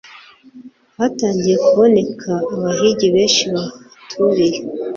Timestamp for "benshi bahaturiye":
3.15-4.59